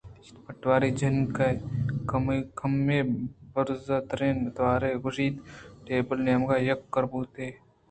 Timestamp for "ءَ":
1.47-2.47, 6.55-6.65